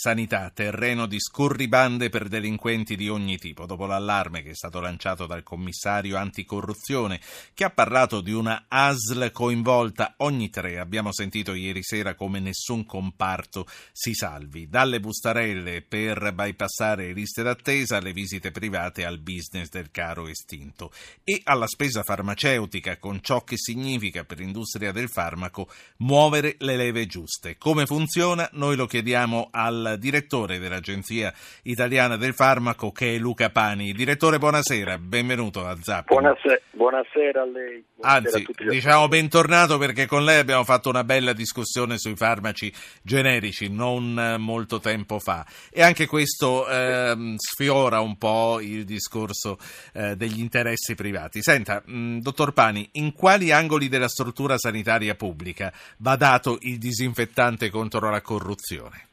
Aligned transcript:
Sanità, 0.00 0.48
terreno 0.54 1.06
di 1.06 1.18
scurribande 1.18 2.08
per 2.08 2.28
delinquenti 2.28 2.94
di 2.94 3.08
ogni 3.08 3.36
tipo. 3.36 3.66
Dopo 3.66 3.84
l'allarme 3.84 4.42
che 4.42 4.50
è 4.50 4.54
stato 4.54 4.78
lanciato 4.78 5.26
dal 5.26 5.42
commissario 5.42 6.16
anticorruzione, 6.16 7.20
che 7.52 7.64
ha 7.64 7.70
parlato 7.70 8.20
di 8.20 8.30
una 8.30 8.66
ASL 8.68 9.32
coinvolta 9.32 10.14
ogni 10.18 10.50
tre, 10.50 10.78
abbiamo 10.78 11.12
sentito 11.12 11.52
ieri 11.52 11.82
sera 11.82 12.14
come 12.14 12.38
nessun 12.38 12.86
comparto 12.86 13.66
si 13.90 14.14
salvi. 14.14 14.68
Dalle 14.68 15.00
bustarelle 15.00 15.82
per 15.82 16.32
bypassare 16.32 17.06
le 17.06 17.12
liste 17.14 17.42
d'attesa 17.42 17.96
alle 17.96 18.12
visite 18.12 18.52
private 18.52 19.04
al 19.04 19.18
business 19.18 19.68
del 19.68 19.90
caro 19.90 20.28
estinto 20.28 20.92
e 21.24 21.40
alla 21.42 21.66
spesa 21.66 22.04
farmaceutica, 22.04 22.98
con 22.98 23.20
ciò 23.20 23.42
che 23.42 23.56
significa 23.56 24.22
per 24.22 24.38
l'industria 24.38 24.92
del 24.92 25.08
farmaco 25.08 25.68
muovere 25.96 26.54
le 26.58 26.76
leve 26.76 27.06
giuste. 27.06 27.58
Come 27.58 27.84
funziona? 27.84 28.48
Noi 28.52 28.76
lo 28.76 28.86
chiediamo 28.86 29.48
al 29.50 29.86
direttore 29.96 30.58
dell'Agenzia 30.58 31.32
Italiana 31.62 32.16
del 32.16 32.34
Farmaco 32.34 32.92
che 32.92 33.14
è 33.14 33.18
Luca 33.18 33.50
Pani. 33.50 33.92
Direttore, 33.92 34.38
buonasera, 34.38 34.98
benvenuto 34.98 35.66
a 35.66 35.76
Zappi. 35.80 36.14
Buonasera, 36.14 36.60
buonasera, 36.72 37.42
a 37.42 37.44
lei. 37.44 37.84
Buonasera 37.94 38.36
Anzi, 38.36 38.46
a 38.66 38.70
diciamo 38.70 39.08
bentornato 39.08 39.78
perché 39.78 40.06
con 40.06 40.24
lei 40.24 40.38
abbiamo 40.38 40.64
fatto 40.64 40.88
una 40.88 41.04
bella 41.04 41.32
discussione 41.32 41.98
sui 41.98 42.16
farmaci 42.16 42.72
generici 43.02 43.68
non 43.68 44.36
molto 44.38 44.78
tempo 44.78 45.18
fa 45.18 45.44
e 45.70 45.82
anche 45.82 46.06
questo 46.06 46.68
eh, 46.68 47.34
sfiora 47.36 48.00
un 48.00 48.16
po' 48.16 48.60
il 48.60 48.84
discorso 48.84 49.58
eh, 49.92 50.16
degli 50.16 50.40
interessi 50.40 50.94
privati. 50.94 51.42
Senta, 51.42 51.82
mh, 51.84 52.18
dottor 52.18 52.52
Pani, 52.52 52.88
in 52.92 53.12
quali 53.12 53.50
angoli 53.50 53.88
della 53.88 54.08
struttura 54.08 54.58
sanitaria 54.58 55.14
pubblica 55.14 55.72
va 55.98 56.16
dato 56.16 56.58
il 56.62 56.78
disinfettante 56.78 57.70
contro 57.70 58.10
la 58.10 58.20
corruzione? 58.20 59.07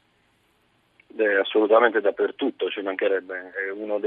Eh, 1.16 1.36
assolutamente 1.36 2.00
dappertutto, 2.00 2.70
ci 2.70 2.80
mancherebbe, 2.80 3.52
è 3.52 3.70
una 3.70 3.98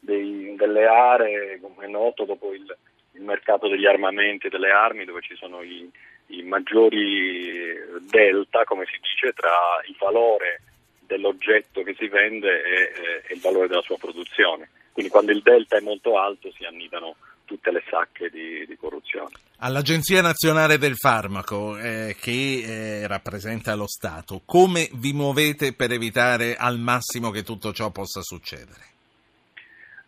delle 0.00 0.86
aree, 0.86 1.60
come 1.60 1.86
è 1.86 1.88
noto, 1.88 2.24
dopo 2.24 2.52
il, 2.52 2.64
il, 3.12 3.22
mercato 3.22 3.68
degli 3.68 3.86
armamenti 3.86 4.46
e 4.46 4.50
delle 4.50 4.70
armi, 4.70 5.04
dove 5.04 5.20
ci 5.20 5.34
sono 5.36 5.62
i, 5.62 5.90
i 6.28 6.42
maggiori 6.42 7.74
delta, 8.08 8.64
come 8.64 8.84
si 8.86 8.98
dice, 9.00 9.32
tra 9.32 9.82
il 9.86 9.96
valore 9.98 10.62
dell'oggetto 11.00 11.82
che 11.82 11.94
si 11.98 12.06
vende 12.08 12.62
e, 12.62 12.92
e 13.26 13.34
il 13.34 13.40
valore 13.40 13.68
della 13.68 13.82
sua 13.82 13.96
produzione. 13.96 14.68
Quindi 14.92 15.10
quando 15.10 15.32
il 15.32 15.42
delta 15.42 15.76
è 15.76 15.80
molto 15.80 16.18
alto 16.18 16.50
si 16.52 16.64
annidano 16.64 17.16
tutte 17.48 17.72
le 17.72 17.82
sacche 17.88 18.28
di, 18.28 18.66
di 18.66 18.76
corruzione. 18.76 19.32
All'Agenzia 19.60 20.20
Nazionale 20.20 20.76
del 20.76 20.94
Farmaco, 20.94 21.76
eh, 21.78 22.14
che 22.20 23.00
eh, 23.00 23.06
rappresenta 23.08 23.74
lo 23.74 23.88
Stato, 23.88 24.42
come 24.44 24.88
vi 24.92 25.12
muovete 25.12 25.72
per 25.72 25.90
evitare 25.90 26.54
al 26.54 26.78
massimo 26.78 27.30
che 27.30 27.42
tutto 27.42 27.72
ciò 27.72 27.90
possa 27.90 28.20
succedere? 28.20 28.86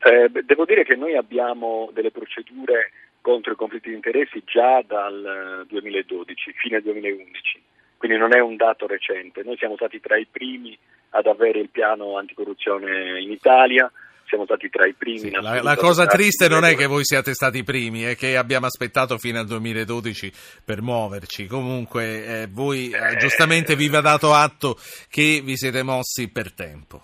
Eh, 0.03 0.31
devo 0.45 0.65
dire 0.67 0.85
che 0.85 0.95
noi 0.95 1.17
abbiamo 1.17 1.91
delle 1.93 2.11
procedure 2.11 2.93
contro 3.21 3.53
i 3.53 3.57
conflitti 3.57 3.89
di 3.89 3.95
interessi 3.95 4.43
già 4.45 4.83
dal 4.87 5.65
2012, 5.67 6.53
fine 6.53 6.81
2011, 6.81 7.63
quindi 7.97 8.19
non 8.19 8.35
è 8.35 8.41
un 8.41 8.57
dato 8.57 8.87
recente. 8.87 9.43
Noi 9.43 9.57
siamo 9.57 9.77
stati 9.77 10.01
tra 10.01 10.17
i 10.17 10.27
primi 10.31 10.79
ad 11.11 11.27
avere 11.27 11.59
il 11.59 11.71
piano 11.71 12.17
anticorruzione 12.17 13.21
in 13.21 13.31
Italia, 13.31 13.91
siamo 14.31 14.45
stati 14.45 14.71
tra 14.71 14.87
i 14.87 14.95
primi. 14.95 15.19
Sì, 15.19 15.31
la, 15.31 15.61
la, 15.61 15.77
cosa 15.77 16.07
triste 16.07 16.49
non 16.49 16.65
è 16.65 16.75
che 16.75 16.87
voi 16.87 17.05
siate 17.05 17.35
stati 17.35 17.59
i 17.59 17.65
primi, 17.65 18.03
è 18.03 18.17
che 18.17 18.37
abbiamo 18.37 18.67
aspettato 18.67 19.19
fino 19.19 19.39
al 19.39 19.47
2012 19.47 20.33
per 20.65 20.81
muoverci. 20.81 21.47
Comunque 21.47 22.25
eh, 22.25 22.49
voi 22.49 22.91
eh, 22.91 23.17
giustamente 23.19 23.75
vi 23.75 23.89
va 23.89 24.01
dato 24.01 24.33
atto 24.33 24.77
che 25.11 25.43
vi 25.45 25.57
siete 25.57 25.83
mossi 25.83 26.31
per 26.31 26.55
tempo. 26.55 27.03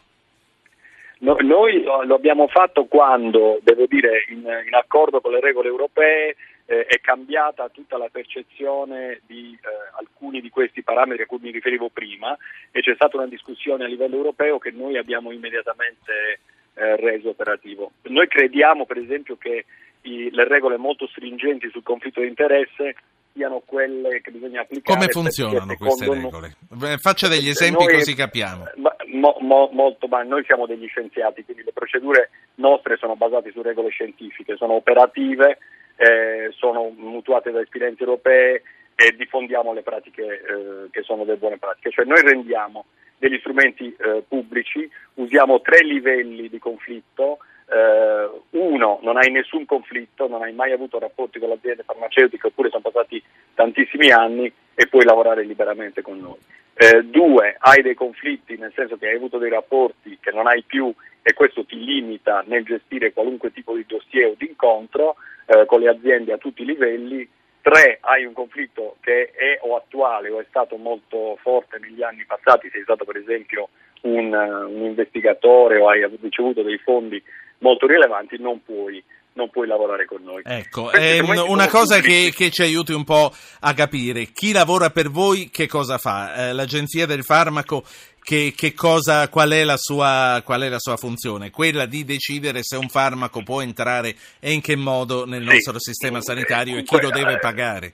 No, 1.19 1.37
noi 1.41 1.83
lo 1.83 2.15
abbiamo 2.15 2.47
fatto 2.47 2.85
quando, 2.85 3.59
devo 3.63 3.87
dire, 3.87 4.25
in, 4.29 4.39
in 4.39 4.75
accordo 4.75 5.21
con 5.21 5.33
le 5.33 5.41
regole 5.41 5.69
europee 5.69 6.37
eh, 6.67 6.85
è 6.85 7.01
cambiata 7.01 7.69
tutta 7.69 7.97
la 7.97 8.09
percezione 8.11 9.21
di 9.27 9.53
eh, 9.53 9.99
alcuni 9.99 10.41
di 10.41 10.51
questi 10.51 10.83
parametri 10.83 11.23
a 11.23 11.27
cui 11.27 11.39
mi 11.41 11.51
riferivo 11.51 11.89
prima 11.89 12.37
e 12.71 12.81
c'è 12.81 12.95
stata 12.95 13.17
una 13.17 13.29
discussione 13.29 13.85
a 13.85 13.89
livello 13.89 14.17
europeo 14.17 14.59
che 14.59 14.73
noi 14.73 14.99
abbiamo 14.99 15.31
immediatamente 15.31 16.41
eh, 16.77 16.97
reso 16.97 17.31
operativo. 17.31 17.93
Noi 18.03 18.29
crediamo 18.29 18.85
per 18.85 18.99
esempio 18.99 19.37
che 19.37 19.65
i, 20.03 20.31
le 20.31 20.47
regole 20.47 20.77
molto 20.77 21.07
stringenti 21.09 21.69
sul 21.71 21.83
conflitto 21.83 22.21
di 22.21 22.29
interesse 22.29 22.95
siano 23.33 23.63
quelle 23.65 24.21
che 24.23 24.31
bisogna 24.31 24.63
applicare. 24.63 24.99
Come 24.99 25.11
funzionano 25.11 25.75
queste 25.77 26.07
regole? 26.07 26.57
No... 26.71 26.97
Faccia 26.99 27.29
degli 27.29 27.49
esempi 27.49 27.85
noi, 27.85 27.95
così 27.95 28.15
capiamo. 28.15 28.65
Mo, 29.13 29.37
mo, 29.41 29.69
molto, 29.73 30.07
ma 30.07 30.23
noi 30.23 30.43
siamo 30.45 30.67
degli 30.67 30.87
scienziati, 30.87 31.45
quindi 31.45 31.63
le 31.65 31.73
procedure 31.73 32.31
nostre 32.57 32.97
sono 32.97 33.17
basate 33.17 33.53
su 33.53 33.61
regole 33.63 33.91
scientifiche, 33.91 34.57
sono 34.57 34.75
operative, 34.75 35.59
eh, 35.97 36.51
sono 36.57 36.93
mutuate 36.97 37.51
da 37.51 37.61
esperienze 37.61 38.03
europee 38.03 38.63
e 38.95 39.15
diffondiamo 39.17 39.75
le 39.75 39.83
pratiche 39.83 40.23
eh, 40.23 40.91
che 40.91 41.03
sono 41.03 41.25
delle 41.25 41.39
buone 41.39 41.59
pratiche. 41.59 41.91
Cioè 41.91 42.07
noi 42.07 42.23
rendiamo 42.23 42.87
degli 43.19 43.39
strumenti 43.39 43.95
eh, 43.99 44.23
pubblici, 44.27 44.89
usiamo 45.15 45.61
tre 45.61 45.85
livelli 45.85 46.49
di 46.49 46.59
conflitto, 46.59 47.39
eh, 47.69 48.31
uno, 48.51 49.01
non 49.03 49.17
hai 49.17 49.31
nessun 49.31 49.65
conflitto, 49.65 50.29
non 50.29 50.43
hai 50.43 50.53
mai 50.53 50.73
avuto 50.73 50.99
rapporti 50.99 51.39
con 51.39 51.49
l'azienda 51.49 51.83
farmaceutica 51.83 52.47
oppure 52.47 52.71
sono 52.71 52.83
passati 52.83 53.23
tantissimi 53.55 54.11
anni 54.11 54.53
e 54.75 54.87
puoi 54.87 55.05
lavorare 55.05 55.45
liberamente 55.45 56.03
con 56.03 56.21
noi. 56.21 56.39
Eh, 56.79 57.05
due, 57.05 57.57
hai 57.59 57.83
dei 57.83 57.95
conflitti 57.95 58.57
nel 58.59 58.73
senso 58.75 58.99
che 58.99 59.09
hai 59.09 59.17
avuto 59.17 59.39
dei 59.39 59.49
rapporti 59.49 60.19
che 60.21 60.31
non 60.31 60.47
hai 60.47 60.63
più 60.63 60.93
e 61.23 61.33
questo 61.33 61.65
ti 61.65 61.83
limita 61.83 62.45
nel 62.47 62.65
gestire 62.65 63.13
qualunque 63.13 63.51
tipo 63.51 63.75
di 63.75 63.85
dossier 63.87 64.27
o 64.27 64.35
di 64.37 64.47
incontro 64.47 65.17
eh, 65.47 65.65
con 65.65 65.81
le 65.81 65.89
aziende 65.89 66.33
a 66.33 66.39
tutti 66.39 66.63
i 66.63 66.67
livelli 66.67 67.27
Tre, 67.67 67.99
hai 68.03 68.25
un 68.25 68.33
conflitto 68.33 68.95
che 69.01 69.33
è 69.33 69.59
o 69.63 69.75
attuale 69.75 70.31
o 70.31 70.39
è 70.39 70.47
stato 70.49 70.77
molto 70.77 71.37
forte 71.43 71.81
negli 71.81 72.01
anni 72.01 72.25
passati, 72.25 72.71
sei 72.71 72.83
stato 72.83 73.05
per 73.05 73.17
esempio 73.17 73.71
un, 74.03 74.33
un 74.33 74.85
investigatore 74.85 75.77
o 75.81 75.89
hai 75.89 76.07
ricevuto 76.23 76.63
dei 76.63 76.79
fondi 76.79 77.21
molto 77.59 77.89
rilevanti, 77.89 78.39
non 78.39 78.63
puoi 78.63 79.03
non 79.33 79.51
puoi 79.51 79.67
lavorare 79.67 80.07
con 80.07 80.23
noi. 80.23 80.43
Ecco, 80.45 80.93
è 80.93 81.19
una 81.19 81.67
cosa 81.67 81.99
che, 82.01 82.33
che, 82.35 82.51
ci 82.51 82.63
aiuti 82.63 82.93
un 82.93 83.05
po' 83.05 83.31
a 83.61 83.75
capire. 83.75 84.27
Chi 84.33 84.53
lavora 84.53 84.91
per 84.91 85.11
voi 85.11 85.51
che 85.51 85.67
cosa 85.67 85.99
fa? 85.99 86.35
Eh, 86.35 86.53
L'Agenzia 86.53 87.05
del 87.05 87.23
Farmaco 87.23 87.85
che, 88.27 88.55
che 88.57 88.75
cosa, 88.75 89.29
qual, 89.29 89.51
è 89.51 89.63
sua, 89.77 90.43
qual, 90.45 90.63
è 90.63 90.69
la 90.69 90.81
sua, 90.81 90.97
funzione? 90.97 91.53
Quella 91.53 91.87
di 91.87 92.05
decidere 92.05 92.65
se 92.65 92.75
un 92.75 92.89
farmaco 92.89 93.45
può 93.45 93.63
entrare 93.63 94.17
e 94.41 94.51
in 94.51 94.61
che 94.61 94.75
modo 94.75 95.25
nel 95.27 95.45
nostro 95.45 95.79
sì. 95.79 95.93
sistema 95.93 96.21
sanitario 96.21 96.77
e 96.77 96.83
chi 96.83 97.01
lo 97.01 97.11
deve 97.11 97.39
pagare? 97.39 97.93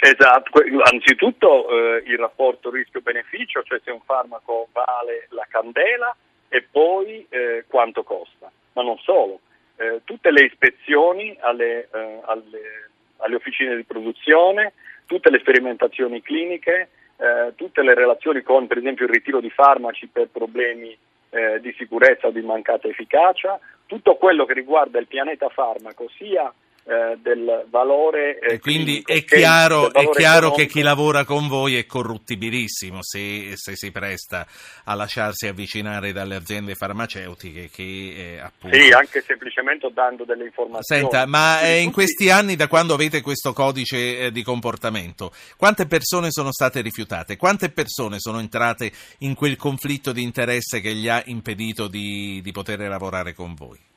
Esatto, 0.00 0.50
anzitutto 0.90 1.70
eh, 1.70 2.02
il 2.06 2.18
rapporto 2.18 2.72
rischio-beneficio, 2.72 3.62
cioè 3.62 3.80
se 3.84 3.92
un 3.92 4.00
farmaco 4.04 4.66
vale 4.72 5.28
la 5.30 5.46
candela 5.48 6.14
e 6.48 6.66
poi 6.68 7.24
eh, 7.28 7.66
quanto 7.68 8.02
costa, 8.02 8.50
ma 8.72 8.82
non 8.82 8.98
solo, 8.98 9.38
eh, 9.76 10.00
tutte 10.02 10.32
le 10.32 10.42
ispezioni 10.42 11.36
alle, 11.38 11.88
eh, 11.94 12.20
alle, 12.24 12.90
alle 13.18 13.34
officine 13.36 13.76
di 13.76 13.84
produzione, 13.84 14.72
tutte 15.06 15.30
le 15.30 15.38
sperimentazioni 15.38 16.20
cliniche, 16.20 16.88
eh, 17.16 17.52
tutte 17.54 17.82
le 17.82 17.94
relazioni 17.94 18.42
con 18.42 18.66
per 18.66 18.78
esempio 18.78 19.06
il 19.06 19.12
ritiro 19.12 19.40
di 19.40 19.50
farmaci 19.50 20.08
per 20.08 20.28
problemi 20.32 20.96
eh, 21.30 21.60
di 21.60 21.74
sicurezza 21.76 22.28
o 22.28 22.30
di 22.30 22.40
mancata 22.40 22.88
efficacia, 22.88 23.58
tutto 23.86 24.16
quello 24.16 24.44
che 24.44 24.54
riguarda 24.54 24.98
il 24.98 25.06
pianeta 25.06 25.48
farmaco, 25.48 26.08
sia 26.16 26.52
eh, 26.86 27.16
del 27.22 27.64
valore. 27.70 28.38
Eh, 28.38 28.58
quindi 28.58 29.02
è 29.06 29.24
chiaro, 29.24 29.92
è 29.92 30.06
chiaro 30.10 30.52
che 30.52 30.66
chi 30.66 30.82
lavora 30.82 31.24
con 31.24 31.48
voi 31.48 31.76
è 31.76 31.86
corruttibilissimo 31.86 32.98
se, 33.00 33.52
se, 33.56 33.74
si 33.74 33.90
presta 33.90 34.46
a 34.84 34.94
lasciarsi 34.94 35.46
avvicinare 35.46 36.12
dalle 36.12 36.34
aziende 36.34 36.74
farmaceutiche. 36.74 37.70
Che, 37.70 37.82
eh, 37.82 38.38
appunto... 38.38 38.76
Sì, 38.76 38.90
anche 38.90 39.22
semplicemente 39.22 39.90
dando 39.94 40.24
delle 40.24 40.44
informazioni. 40.44 41.00
Senta, 41.00 41.24
ma 41.26 41.62
eh, 41.62 41.80
in 41.80 41.90
questi 41.90 42.28
anni, 42.28 42.54
da 42.54 42.68
quando 42.68 42.92
avete 42.92 43.22
questo 43.22 43.54
codice 43.54 44.18
eh, 44.18 44.30
di 44.30 44.42
comportamento, 44.42 45.32
quante 45.56 45.86
persone 45.86 46.30
sono 46.30 46.52
state 46.52 46.82
rifiutate? 46.82 47.38
Quante 47.38 47.70
persone 47.70 48.16
sono 48.18 48.40
entrate 48.40 48.92
in 49.20 49.34
quel 49.34 49.56
conflitto 49.56 50.12
di 50.12 50.22
interesse 50.22 50.80
che 50.80 50.92
gli 50.92 51.08
ha 51.08 51.22
impedito 51.26 51.88
di, 51.88 52.40
di 52.42 52.52
poter 52.52 52.80
lavorare 52.80 53.32
con 53.32 53.54
voi? 53.54 53.92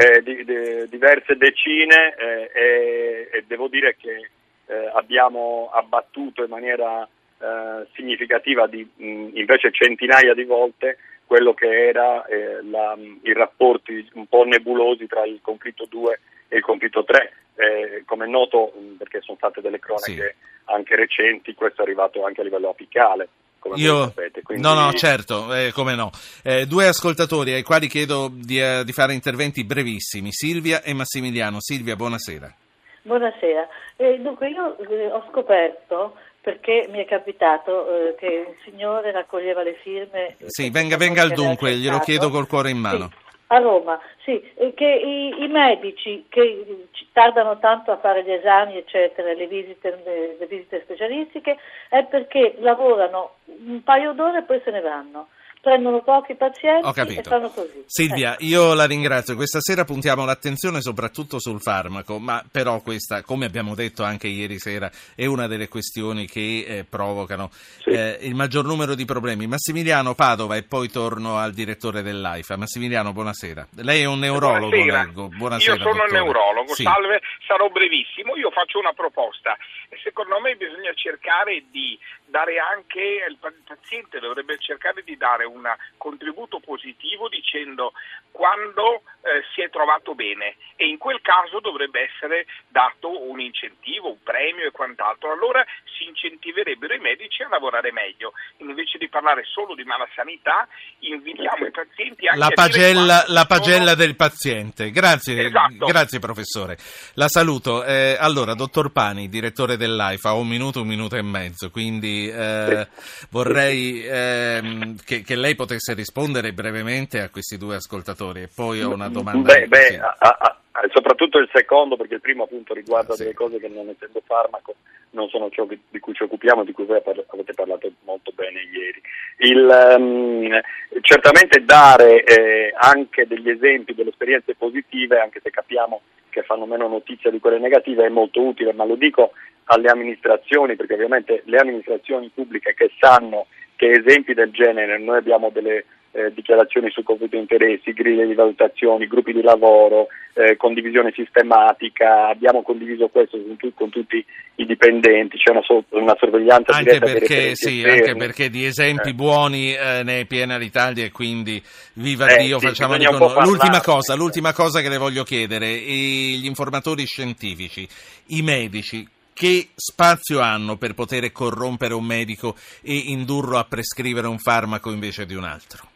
Eh, 0.00 0.22
di, 0.22 0.44
di, 0.44 0.88
diverse 0.88 1.36
decine 1.36 2.14
eh, 2.14 2.50
e, 2.54 3.28
e, 3.32 3.44
devo 3.48 3.66
dire 3.66 3.96
che 3.96 4.30
eh, 4.66 4.90
abbiamo 4.94 5.70
abbattuto 5.72 6.44
in 6.44 6.50
maniera 6.50 7.02
eh, 7.02 7.86
significativa 7.94 8.68
di, 8.68 8.88
mh, 8.94 9.30
invece 9.32 9.72
centinaia 9.72 10.34
di 10.34 10.44
volte 10.44 10.98
quello 11.26 11.52
che 11.52 11.88
era 11.88 12.24
eh, 12.26 12.62
la, 12.62 12.96
i 13.22 13.32
rapporti 13.32 14.08
un 14.12 14.28
po' 14.28 14.44
nebulosi 14.44 15.08
tra 15.08 15.26
il 15.26 15.40
conflitto 15.42 15.86
2 15.90 16.20
e 16.46 16.56
il 16.58 16.62
conflitto 16.62 17.02
3. 17.02 17.32
Eh, 17.56 18.02
come 18.06 18.26
è 18.26 18.28
noto, 18.28 18.72
perché 18.96 19.20
sono 19.20 19.36
state 19.36 19.60
delle 19.60 19.80
cronache 19.80 20.36
sì. 20.38 20.46
anche 20.66 20.94
recenti, 20.94 21.54
questo 21.54 21.80
è 21.80 21.84
arrivato 21.84 22.24
anche 22.24 22.40
a 22.40 22.44
livello 22.44 22.68
apicale. 22.68 23.28
Come 23.58 23.76
Io... 23.76 24.04
sapete. 24.04 24.42
Quindi... 24.42 24.62
No, 24.62 24.74
no, 24.74 24.92
certo, 24.92 25.54
eh, 25.54 25.72
come 25.72 25.94
no. 25.94 26.10
Eh, 26.42 26.66
due 26.66 26.86
ascoltatori 26.86 27.52
ai 27.52 27.62
quali 27.62 27.88
chiedo 27.88 28.30
di, 28.32 28.60
uh, 28.60 28.84
di, 28.84 28.92
fare 28.92 29.14
interventi 29.14 29.64
brevissimi, 29.64 30.32
Silvia 30.32 30.82
e 30.82 30.92
Massimiliano. 30.92 31.60
Silvia, 31.60 31.96
buonasera. 31.96 32.54
Buonasera. 33.02 33.68
Eh, 33.96 34.18
dunque, 34.20 34.48
io 34.48 34.76
eh, 34.78 35.06
ho 35.10 35.24
scoperto 35.30 36.14
perché 36.40 36.86
mi 36.90 36.98
è 36.98 37.06
capitato 37.06 37.88
eh, 37.88 38.14
che 38.18 38.44
un 38.46 38.54
signore 38.64 39.10
raccoglieva 39.12 39.62
le 39.62 39.74
firme. 39.82 40.36
Sì, 40.46 40.70
venga, 40.70 40.96
venga 40.96 41.22
al 41.22 41.32
dunque, 41.32 41.74
glielo 41.74 41.98
chiedo 41.98 42.30
col 42.30 42.46
cuore 42.46 42.70
in 42.70 42.78
mano. 42.78 43.10
Sì. 43.10 43.26
A 43.50 43.58
Roma, 43.58 43.98
sì, 44.24 44.38
che 44.74 44.84
i, 44.84 45.42
i, 45.42 45.48
medici 45.48 46.26
che 46.28 46.86
tardano 47.12 47.58
tanto 47.58 47.90
a 47.90 47.96
fare 47.96 48.22
gli 48.22 48.30
esami, 48.30 48.76
eccetera, 48.76 49.32
le 49.32 49.46
visite, 49.46 50.02
le, 50.04 50.36
le 50.38 50.46
visite 50.46 50.82
specialistiche, 50.82 51.56
è 51.88 52.04
perché 52.04 52.56
lavorano 52.58 53.36
un 53.46 53.82
paio 53.82 54.12
d'ore 54.12 54.40
e 54.40 54.42
poi 54.42 54.60
se 54.62 54.70
ne 54.70 54.80
vanno 54.80 55.28
prendono 55.60 56.02
pochi 56.02 56.34
pazienti 56.34 57.00
e 57.00 57.22
fanno 57.22 57.48
così. 57.50 57.84
Silvia, 57.86 58.36
eh. 58.36 58.44
io 58.44 58.74
la 58.74 58.86
ringrazio. 58.86 59.34
Questa 59.34 59.60
sera 59.60 59.84
puntiamo 59.84 60.24
l'attenzione 60.24 60.80
soprattutto 60.80 61.38
sul 61.38 61.60
farmaco, 61.60 62.18
ma 62.18 62.44
però 62.50 62.80
questa, 62.80 63.22
come 63.22 63.46
abbiamo 63.46 63.74
detto 63.74 64.02
anche 64.02 64.28
ieri 64.28 64.58
sera, 64.58 64.90
è 65.14 65.26
una 65.26 65.46
delle 65.46 65.68
questioni 65.68 66.26
che 66.26 66.64
eh, 66.66 66.84
provocano 66.84 67.50
sì. 67.52 67.90
eh, 67.90 68.18
il 68.22 68.34
maggior 68.34 68.64
numero 68.64 68.94
di 68.94 69.04
problemi. 69.04 69.46
Massimiliano 69.46 70.14
Padova 70.14 70.56
e 70.56 70.62
poi 70.62 70.88
torno 70.88 71.38
al 71.38 71.52
direttore 71.52 72.02
dell'AIFA. 72.02 72.56
Massimiliano, 72.56 73.12
buonasera. 73.12 73.66
Lei 73.82 74.02
è 74.02 74.06
un 74.06 74.18
neurologo, 74.18 74.68
buonasera. 74.68 75.02
leggo. 75.02 75.28
Buonasera, 75.28 75.76
io 75.76 75.82
sono 75.82 76.02
un 76.04 76.10
neurologo, 76.10 76.74
sì. 76.74 76.82
salve, 76.82 77.20
sarò 77.46 77.68
brevissimo. 77.68 78.36
Io 78.36 78.50
faccio 78.50 78.78
una 78.78 78.92
proposta. 78.92 79.56
Secondo 80.02 80.38
me 80.40 80.54
bisogna 80.54 80.92
cercare 80.94 81.64
di 81.70 81.98
dare 82.28 82.58
anche, 82.58 83.24
il 83.28 83.38
paziente 83.64 84.20
dovrebbe 84.20 84.58
cercare 84.58 85.02
di 85.02 85.16
dare 85.16 85.44
un 85.44 85.64
contributo 85.96 86.60
positivo 86.60 87.28
dicendo 87.28 87.92
quando 88.30 89.02
eh, 89.22 89.42
si 89.54 89.62
è 89.62 89.70
trovato 89.70 90.14
bene 90.14 90.56
e 90.76 90.86
in 90.86 90.98
quel 90.98 91.20
caso 91.20 91.60
dovrebbe 91.60 92.02
essere 92.02 92.46
dato 92.68 93.28
un 93.28 93.40
incentivo, 93.40 94.10
un 94.10 94.22
premio 94.22 94.66
e 94.66 94.70
quant'altro. 94.70 95.32
Allora 95.32 95.64
si 95.96 96.04
incentiverebbero 96.04 96.94
i 96.94 97.00
medici 97.00 97.42
a 97.42 97.48
lavorare 97.48 97.92
meglio. 97.92 98.32
Invece 98.58 98.98
di 98.98 99.08
parlare 99.08 99.44
solo 99.44 99.74
di 99.74 99.84
mala 99.84 100.08
sanità, 100.14 100.68
invitiamo 101.00 101.66
i 101.66 101.70
pazienti 101.70 102.26
anche 102.28 102.38
la 102.38 102.50
pagella, 102.50 103.24
la 103.26 103.46
pagella 103.46 103.92
sono... 103.92 103.94
del 103.94 104.16
paziente. 104.16 104.90
Grazie, 104.90 105.46
esatto. 105.46 105.86
grazie 105.86 106.18
professore. 106.18 106.78
La 107.14 107.28
saluto. 107.28 107.84
Eh, 107.84 108.16
allora, 108.18 108.54
dottor 108.54 108.92
Pani, 108.92 109.28
direttore 109.28 109.76
dell'AIFA, 109.76 110.32
un 110.34 110.46
minuto, 110.46 110.82
un 110.82 110.86
minuto 110.86 111.16
e 111.16 111.22
mezzo, 111.22 111.70
quindi 111.70 112.17
eh, 112.26 112.88
vorrei 113.30 114.02
eh, 114.04 114.94
che, 115.04 115.22
che 115.22 115.36
lei 115.36 115.54
potesse 115.54 115.94
rispondere 115.94 116.52
brevemente 116.52 117.20
a 117.20 117.30
questi 117.30 117.56
due 117.56 117.76
ascoltatori 117.76 118.42
e 118.42 118.48
poi 118.52 118.82
ho 118.82 118.92
una 118.92 119.08
domanda. 119.08 119.54
Beh, 119.54 119.68
beh 119.68 119.98
a, 119.98 120.16
a, 120.18 120.58
soprattutto 120.92 121.38
il 121.38 121.48
secondo, 121.52 121.96
perché 121.96 122.14
il 122.14 122.20
primo 122.20 122.44
appunto 122.44 122.74
riguarda 122.74 123.14
sì. 123.14 123.22
delle 123.22 123.34
cose 123.34 123.58
che 123.58 123.68
non 123.68 123.88
essendo 123.88 124.20
farmaco 124.24 124.74
non 125.10 125.28
sono 125.28 125.48
ciò 125.50 125.66
che, 125.66 125.78
di 125.88 126.00
cui 126.00 126.14
ci 126.14 126.24
occupiamo, 126.24 126.64
di 126.64 126.72
cui 126.72 126.84
voi 126.84 127.00
avete 127.02 127.54
parlato 127.54 127.90
molto 128.04 128.32
bene 128.34 128.60
ieri. 128.60 129.00
Il, 129.38 129.96
um, 129.96 130.60
certamente 131.00 131.64
dare 131.64 132.24
eh, 132.24 132.72
anche 132.76 133.26
degli 133.26 133.48
esempi 133.48 133.94
delle 133.94 134.10
esperienze 134.10 134.54
positive, 134.54 135.20
anche 135.20 135.40
se 135.42 135.50
capiamo 135.50 136.02
che 136.28 136.42
fanno 136.42 136.66
meno 136.66 136.88
notizia 136.88 137.30
di 137.30 137.40
quelle 137.40 137.58
negative, 137.58 138.04
è 138.04 138.10
molto 138.10 138.42
utile, 138.42 138.72
ma 138.72 138.84
lo 138.84 138.96
dico 138.96 139.32
alle 139.68 139.88
amministrazioni, 139.88 140.76
perché 140.76 140.94
ovviamente 140.94 141.42
le 141.46 141.58
amministrazioni 141.58 142.30
pubbliche 142.32 142.74
che 142.74 142.90
sanno 142.98 143.46
che 143.76 143.90
esempi 143.90 144.34
del 144.34 144.50
genere 144.50 144.98
noi 144.98 145.18
abbiamo 145.18 145.50
delle 145.50 145.84
eh, 146.10 146.32
dichiarazioni 146.34 146.90
su 146.90 147.02
conflitto 147.02 147.36
di 147.36 147.42
interessi, 147.42 147.92
griglie 147.92 148.26
di 148.26 148.34
valutazioni, 148.34 149.06
gruppi 149.06 149.32
di 149.32 149.42
lavoro, 149.42 150.08
eh, 150.32 150.56
condivisione 150.56 151.12
sistematica, 151.14 152.28
abbiamo 152.28 152.62
condiviso 152.62 153.08
questo 153.08 153.36
con, 153.36 153.56
tu, 153.56 153.72
con 153.74 153.90
tutti 153.90 154.24
i 154.56 154.66
dipendenti, 154.66 155.36
c'è 155.36 155.52
una, 155.52 155.62
so, 155.62 155.84
una 155.90 156.16
sorveglianza 156.18 156.72
anche 156.72 156.98
perché, 156.98 157.54
sì, 157.54 157.84
anche 157.84 158.16
perché 158.16 158.48
di 158.48 158.64
esempi 158.64 159.10
eh. 159.10 159.14
buoni 159.14 159.74
eh, 159.74 160.02
ne 160.02 160.20
è 160.20 160.24
piena 160.24 160.56
l'Italia 160.56 161.04
e 161.04 161.12
quindi 161.12 161.62
viva 161.94 162.26
eh, 162.26 162.42
Dio 162.42 162.58
sì, 162.58 162.66
facciamo 162.66 162.96
di 162.96 163.04
l'ultima 163.04 163.80
cosa, 163.80 164.14
l'ultima 164.16 164.52
cosa 164.52 164.80
che 164.80 164.88
le 164.88 164.98
voglio 164.98 165.22
chiedere, 165.22 165.68
gli 165.68 166.46
informatori 166.46 167.04
scientifici, 167.04 167.86
i 168.28 168.42
medici, 168.42 169.06
che 169.38 169.68
spazio 169.76 170.40
hanno 170.40 170.76
per 170.76 170.94
poter 170.94 171.30
corrompere 171.30 171.94
un 171.94 172.04
medico 172.04 172.56
e 172.82 172.96
indurlo 173.06 173.56
a 173.56 173.64
prescrivere 173.64 174.26
un 174.26 174.38
farmaco 174.38 174.90
invece 174.90 175.26
di 175.26 175.36
un 175.36 175.44
altro? 175.44 175.86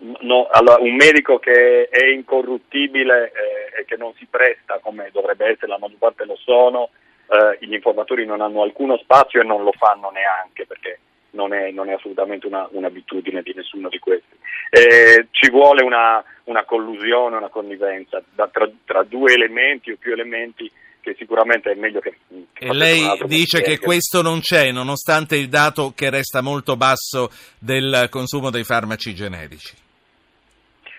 No, 0.00 0.48
allora, 0.50 0.82
un 0.82 0.96
medico 0.96 1.38
che 1.38 1.88
è 1.88 2.06
incorruttibile 2.06 3.30
eh, 3.30 3.80
e 3.80 3.84
che 3.84 3.96
non 3.96 4.12
si 4.18 4.26
presta 4.28 4.80
come 4.82 5.10
dovrebbe 5.12 5.46
essere, 5.46 5.68
la 5.68 5.78
maggior 5.78 5.98
parte 5.98 6.24
lo 6.24 6.36
sono, 6.36 6.90
eh, 7.28 7.64
gli 7.64 7.72
informatori 7.72 8.26
non 8.26 8.40
hanno 8.40 8.62
alcuno 8.62 8.98
spazio 8.98 9.40
e 9.40 9.44
non 9.44 9.62
lo 9.62 9.72
fanno 9.72 10.10
neanche 10.10 10.66
perché 10.66 10.98
non 11.30 11.54
è, 11.54 11.70
non 11.70 11.88
è 11.88 11.92
assolutamente 11.92 12.48
una, 12.48 12.66
un'abitudine 12.72 13.42
di 13.42 13.52
nessuno 13.54 13.88
di 13.88 14.00
questi. 14.00 14.34
Eh, 14.70 15.28
ci 15.30 15.50
vuole 15.50 15.84
una, 15.84 16.22
una, 16.44 16.64
collusione, 16.64 17.36
una 17.36 17.48
connivenza 17.48 18.20
da, 18.34 18.48
tra, 18.48 18.68
tra 18.84 19.04
due 19.04 19.34
elementi 19.34 19.92
o 19.92 19.96
più 19.96 20.12
elementi 20.12 20.68
che 21.06 21.14
sicuramente 21.16 21.70
è 21.70 21.74
meglio 21.74 22.00
che... 22.00 22.16
che 22.52 22.64
e 22.64 22.74
lei 22.74 23.00
dice 23.26 23.62
che 23.62 23.78
questo 23.78 24.22
non 24.22 24.40
c'è, 24.40 24.72
nonostante 24.72 25.36
il 25.36 25.48
dato 25.48 25.92
che 25.94 26.10
resta 26.10 26.40
molto 26.40 26.76
basso 26.76 27.30
del 27.60 28.08
consumo 28.10 28.50
dei 28.50 28.64
farmaci 28.64 29.14
generici. 29.14 29.74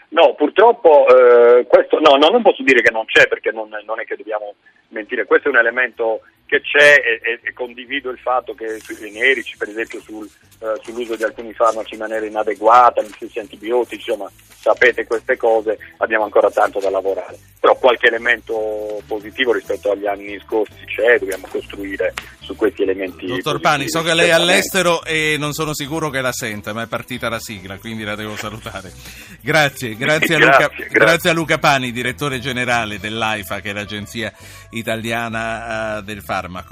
No, 0.10 0.34
purtroppo 0.36 1.06
eh, 1.10 1.66
questo 1.68 2.00
no, 2.00 2.16
no, 2.16 2.30
non 2.30 2.42
posso 2.42 2.64
dire 2.64 2.82
che 2.82 2.92
non 2.92 3.04
c'è 3.04 3.28
perché 3.28 3.52
non, 3.52 3.68
non, 3.86 4.00
è 4.00 4.06
che 4.06 4.16
dobbiamo 4.16 4.56
mentire, 4.90 5.26
questo 5.26 5.50
è 5.50 5.52
un 5.52 5.58
elemento 5.58 6.22
che 6.46 6.62
c'è 6.62 6.94
e, 7.04 7.20
e, 7.22 7.40
e 7.44 7.52
condivido 7.52 8.10
il 8.10 8.20
fatto 8.20 8.54
che 8.54 8.80
sui 8.80 8.96
generici, 8.96 9.58
per 9.58 9.68
esempio 9.68 10.00
sul, 10.00 10.26
eh, 10.62 10.80
sull'uso 10.82 11.18
di 11.18 11.24
alcuni 11.24 11.52
farmaci 11.52 11.96
in 11.96 12.00
maniera 12.00 12.26
inadeguata, 12.26 13.02
gli 13.02 13.10
stessi 13.10 13.40
antibiotici, 13.40 14.10
insomma 14.10 14.32
sapete 14.60 15.06
queste 15.06 15.38
cose, 15.38 15.78
abbiamo 15.98 16.24
ancora 16.24 16.50
tanto 16.50 16.80
da 16.80 16.90
lavorare. 16.90 17.38
Però 17.60 17.76
qualche 17.76 18.08
elemento 18.08 19.02
positivo 19.08 19.52
rispetto 19.54 19.92
agli 19.92 20.06
anni 20.06 20.40
scorsi 20.46 20.86
c'è, 20.86 21.18
dobbiamo 21.20 21.48
costruire 21.50 22.14
su 22.40 22.56
questi 22.56 22.84
elementi. 22.84 23.26
Dottor 23.26 23.60
Pani, 23.60 23.90
so 23.90 24.02
che 24.02 24.14
lei 24.14 24.30
è 24.30 24.32
all'estero 24.32 25.04
e 25.04 25.36
non 25.38 25.54
sono 25.54 25.74
sicuro 25.74 26.10
che 26.10 26.22
la 26.22 26.32
senta, 26.32 26.74
ma 26.74 26.84
è 26.84 26.88
partita 26.88 27.30
la 27.30 27.40
sigla, 27.40 27.78
quindi 27.78 28.04
la 28.04 28.16
devo 28.16 28.36
salutare. 28.36 28.92
Grazie, 29.42 29.96
grazie, 29.98 30.36
a, 30.36 30.40
Luca, 30.40 30.58
grazie, 30.58 30.88
grazie 30.88 31.30
a 31.30 31.34
Luca 31.34 31.58
Pani, 31.58 31.92
direttore 31.92 32.40
generale 32.40 33.00
dell'AIFA, 33.00 33.60
che 33.60 33.72
è 33.72 33.74
l'agenzia 33.74 34.32
italiana 34.70 35.98
uh, 35.98 36.02
del 36.02 36.22
farmaco. 36.22 36.66